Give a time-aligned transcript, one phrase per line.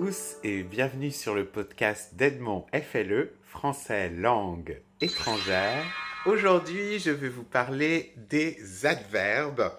[0.00, 5.84] Tous et bienvenue sur le podcast d'Edmond FLE, français langue étrangère.
[6.24, 9.72] Aujourd'hui, je vais vous parler des adverbes.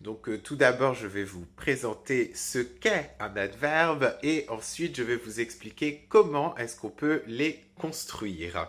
[0.00, 5.02] Donc euh, tout d'abord, je vais vous présenter ce qu'est un adverbe et ensuite je
[5.02, 8.68] vais vous expliquer comment est-ce qu'on peut les construire.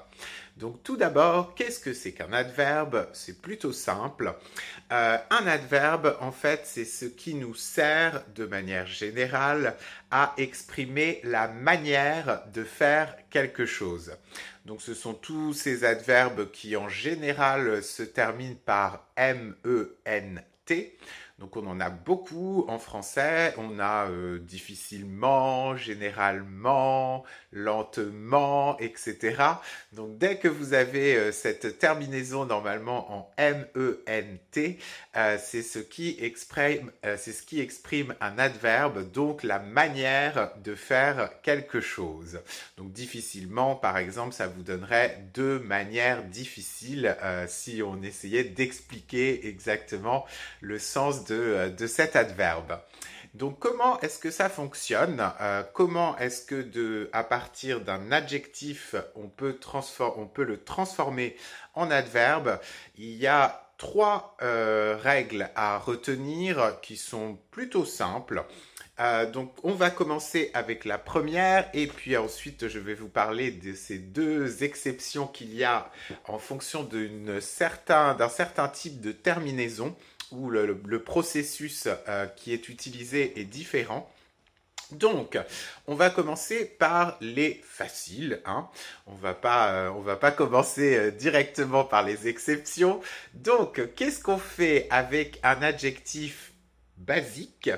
[0.56, 3.08] Donc tout d'abord, qu'est-ce que c'est qu'un adverbe?
[3.14, 4.34] C'est plutôt simple.
[4.92, 9.76] Euh, un adverbe, en fait, c'est ce qui nous sert de manière générale
[10.10, 14.14] à exprimer la manière de faire quelque chose.
[14.66, 19.08] Donc ce sont tous ces adverbes qui en général se terminent par
[20.70, 20.92] M-E-N-T.
[21.40, 23.54] Donc on en a beaucoup en français.
[23.58, 29.44] On a euh, difficilement, généralement, lentement, etc.
[29.94, 34.80] Donc dès que vous avez euh, cette terminaison normalement en M-E-N-T,
[35.16, 40.74] euh, c'est ce qui exprime, c'est ce qui exprime un adverbe, donc la manière de
[40.74, 42.40] faire quelque chose.
[42.78, 47.16] Donc difficilement, par exemple, ça vous donnerait deux manières difficiles
[47.48, 50.26] si on essayait d'expliquer exactement
[50.62, 52.80] le sens euh, de, cet adverbe.
[53.34, 58.96] Donc comment est-ce que ça fonctionne euh, Comment est-ce que de, à partir d'un adjectif,
[59.16, 59.58] on peut,
[60.38, 61.36] le transformer
[61.74, 62.60] en adverbe?
[62.98, 68.44] Il y a trois euh, règles à retenir qui sont plutôt simples.
[69.32, 73.76] donc on va commencer avec la première et puis ensuite je vais vous parler de
[73.76, 75.92] ces deux exceptions qu'il y a
[76.26, 79.96] en fonction d'un certain type de terminaison
[80.32, 84.12] où le, processus euh, qui est utilisé est différent.
[84.92, 85.38] Donc,
[85.88, 88.42] on va commencer par les faciles.
[88.46, 88.70] Hein.
[89.06, 93.02] On va euh, on va pas commencer euh, directement par les exceptions.
[93.34, 96.54] Donc, qu'est-ce qu'on fait avec un adjectif
[96.96, 97.70] basique?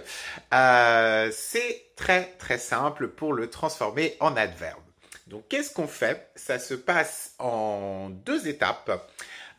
[0.52, 4.82] C'est très très simple pour le transformer en adverbe.
[5.30, 6.32] Donc, qu'est-ce qu'on fait?
[6.36, 9.12] Ça se passe en deux étapes.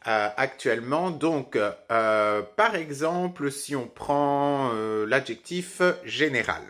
[0.09, 1.11] Euh, actuellement.
[1.11, 6.63] Donc, euh, par exemple, si on prend euh, l'adjectif général.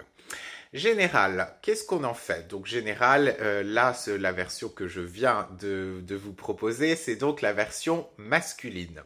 [0.73, 2.49] Général, qu'est-ce qu'on en fait?
[2.49, 7.53] Donc général, là, la version que je viens de, de vous proposer, c'est donc la
[7.53, 9.03] version masculine.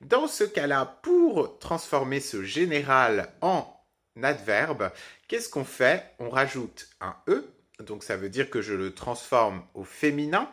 [0.00, 3.72] Dans ce cas-là, pour transformer ce général en
[4.20, 4.90] adverbe,
[5.28, 6.12] qu'est-ce qu'on fait?
[6.18, 10.50] On rajoute un E, donc ça veut dire que je le transforme au féminin.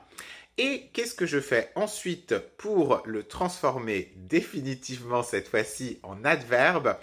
[0.59, 6.95] Et qu'est-ce que je fais ensuite pour le transformer définitivement cette fois-ci en adverbe?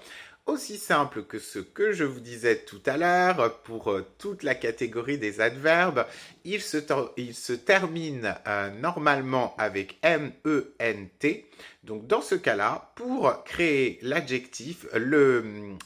[0.47, 4.55] Aussi simple que ce que je vous disais tout à l'heure pour euh, toute la
[4.55, 6.05] catégorie des adverbes,
[6.45, 11.49] il se, termine euh, normalement avec M-E-N-T.
[11.85, 14.85] Donc dans ce cas-là, pour créer l'adjectif,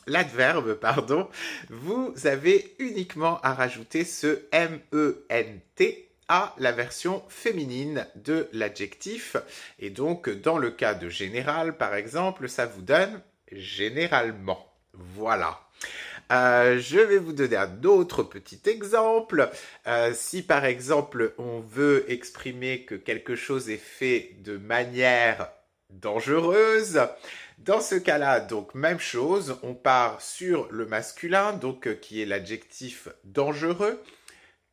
[0.07, 1.29] l'adverbe, pardon,
[1.69, 6.08] vous avez uniquement à rajouter ce M-E-N-T
[6.59, 9.37] la version féminine de l'adjectif.
[9.79, 13.21] Et donc, dans le cas de général, par exemple, ça vous donne
[13.53, 14.67] généralement.
[14.93, 15.61] Voilà.
[16.31, 19.51] Euh, je vais vous donner un autre petit exemple.
[19.87, 25.51] Euh, si par exemple on veut exprimer que quelque chose est fait de manière
[25.91, 27.01] dangereuse,
[27.59, 32.27] dans ce cas-là, donc même chose, on part sur le masculin, donc euh, qui est
[32.27, 34.03] l'adjectif dangereux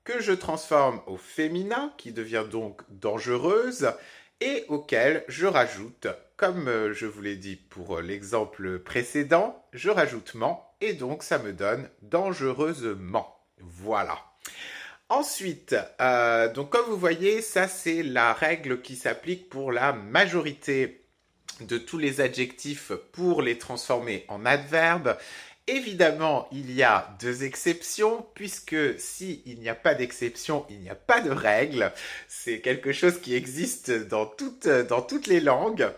[0.06, 3.92] que je transforme au féminin, qui devient donc dangereuse,
[4.40, 6.08] et auquel je rajoute,
[6.38, 11.40] comme euh, je vous l'ai dit pour l'exemple précédent, je rajoute ment, et donc ça
[11.40, 13.36] me donne dangereusement.
[13.60, 14.18] Voilà.
[15.10, 21.06] Ensuite, euh, donc comme vous voyez, ça c'est la règle qui s'applique pour la majorité
[21.62, 25.16] de tous les adjectifs pour les transformer en adverbes
[25.68, 30.96] Évidemment, il y a deux exceptions, puisque s'il n'y a pas d'exception, il n'y a
[30.96, 31.92] pas de règle.
[32.28, 35.90] C'est quelque chose qui existe dans toutes, dans toutes les langues.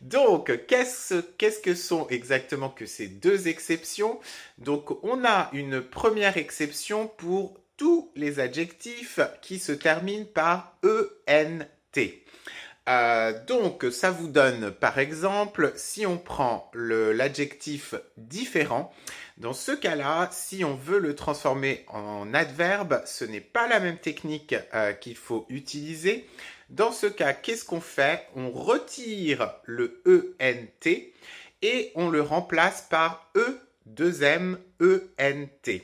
[0.00, 4.20] Donc, qu'est-ce, qu'est-ce que sont exactement que ces deux exceptions?
[4.58, 11.66] Donc, on a une première exception pour tous les adjectifs qui se terminent par ENT.
[12.88, 18.92] Euh, donc, ça vous donne, par exemple, si on prend l'adjectif différent,
[19.38, 23.98] dans ce cas-là, si on veut le transformer en adverbe, ce n'est pas la même
[23.98, 26.26] technique euh, qu'il faut utiliser.
[26.70, 28.26] Dans ce cas, qu'est-ce qu'on fait?
[28.34, 30.00] On retire le
[30.40, 30.88] ENT
[31.62, 33.60] et on le remplace par E
[33.94, 35.80] 2M ENT.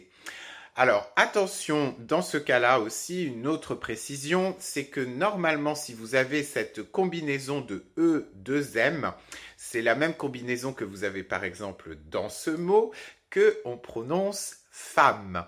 [0.74, 6.42] Alors attention, dans ce cas-là aussi, une autre précision, c'est que normalement si vous avez
[6.42, 9.12] cette combinaison de E, 2M,
[9.58, 12.90] c'est la même combinaison que vous avez par exemple dans ce mot
[13.28, 15.44] que on prononce femme.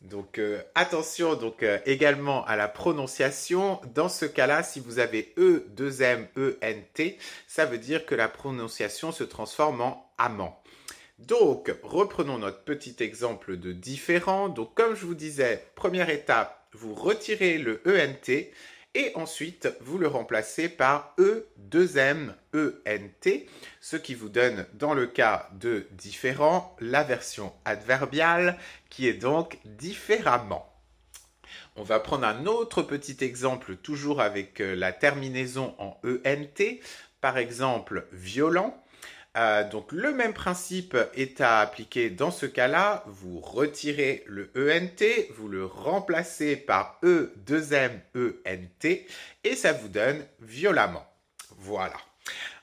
[0.00, 3.80] Donc euh, attention donc euh, également à la prononciation.
[3.96, 8.06] Dans ce cas-là, si vous avez E, 2 M, E, N, T, ça veut dire
[8.06, 10.62] que la prononciation se transforme en amant.
[11.18, 14.48] Donc, reprenons notre petit exemple de différent.
[14.48, 18.50] Donc, comme je vous disais, première étape, vous retirez le ENT
[18.94, 23.46] et ensuite vous le remplacez par E, 2M, ENT,
[23.80, 28.56] ce qui vous donne dans le cas de différent la version adverbiale
[28.88, 30.72] qui est donc différemment.
[31.76, 36.80] On va prendre un autre petit exemple toujours avec euh, la terminaison en ENT,
[37.20, 38.82] par exemple violent.
[39.38, 43.04] Euh, donc le même principe est à appliquer dans ce cas-là.
[43.06, 45.04] Vous retirez le ENT,
[45.36, 48.88] vous le remplacez par E, 2M, ENT
[49.44, 51.06] et ça vous donne violemment.
[51.58, 51.96] Voilà.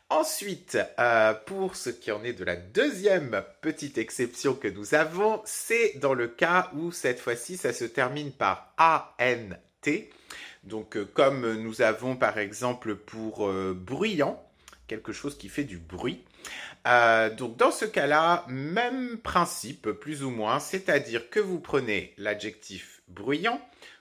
[0.09, 5.41] Ensuite, euh, pour ce qui en est de la deuxième petite exception que nous avons,
[5.45, 9.55] c'est dans le cas où cette fois-ci ça se termine par ANT.
[10.63, 14.43] Donc euh, comme nous avons par exemple pour bruyant,
[14.87, 16.23] quelque chose qui fait du bruit.
[16.85, 23.01] Euh, donc dans ce cas-là, même principe plus ou moins, c'est-à-dire que vous prenez l'adjectif
[23.07, 23.59] bruyant,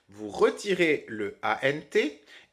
[0.09, 1.97] vous retirez le ANT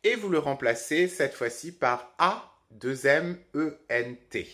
[0.04, 2.50] et vous le remplacez cette fois-ci par A
[2.80, 4.48] 2M E N T.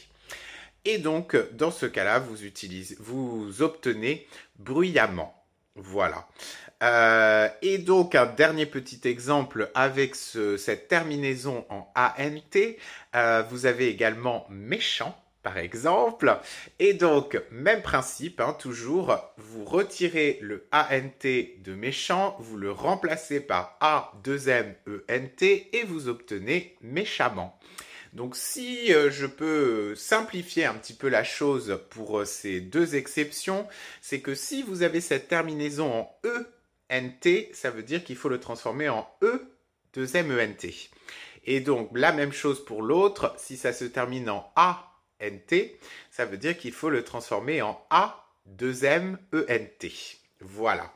[0.85, 4.27] Et donc dans ce cas-là, vous obtenez
[4.59, 5.35] bruyamment.
[5.77, 6.27] Voilà.
[6.83, 12.59] Euh, et donc un dernier petit exemple avec cette terminaison en ANT.
[13.15, 16.39] Euh, vous avez également méchant par exemple.
[16.79, 23.41] Et donc, même principe, hein, toujours, vous retirez le ANT de méchant, vous le remplacez
[23.41, 27.59] par A2MENT et vous obtenez méchamment.
[28.13, 32.97] Donc si euh, je peux simplifier un petit peu la chose pour euh, ces deux
[32.97, 33.67] exceptions,
[34.01, 36.21] c'est que si vous avez cette terminaison en
[36.91, 39.55] ENT, ça veut dire qu'il faut le transformer en E
[39.93, 40.91] 2 MENT.
[41.45, 44.88] Et donc la même chose pour l'autre, si ça se termine en A
[45.21, 45.79] NT,
[46.11, 48.25] ça veut dire qu'il faut le transformer en A
[48.59, 49.89] 2M ENT.
[50.41, 50.93] Voilà.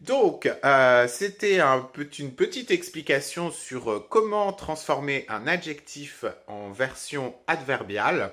[0.00, 1.88] Donc, euh, c'était un,
[2.18, 8.32] une petite explication sur euh, comment transformer un adjectif en version adverbiale.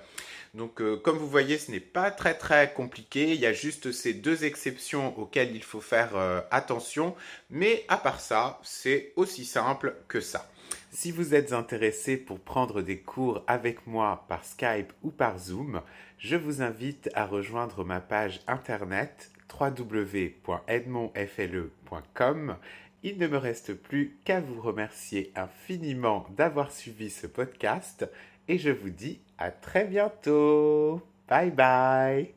[0.54, 3.32] Donc, euh, comme vous voyez, ce n'est pas très très compliqué.
[3.32, 7.16] Il y a juste ces deux exceptions auxquelles il faut faire attention.
[7.50, 10.51] Mais à part ça, c'est aussi simple que ça.
[10.92, 15.82] Si vous êtes intéressé pour prendre des cours avec moi par Skype ou par Zoom,
[16.18, 22.56] je vous invite à rejoindre ma page internet www.edmondfle.com.
[23.04, 28.08] Il ne me reste plus qu'à vous remercier infiniment d'avoir suivi ce podcast
[28.48, 31.02] et je vous dis à très bientôt.
[31.28, 32.34] Bye bye